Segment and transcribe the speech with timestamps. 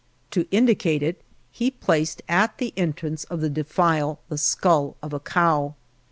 [0.31, 1.21] To indicate it,
[1.51, 5.75] he placed at the entrance of the defile the skull of a cow.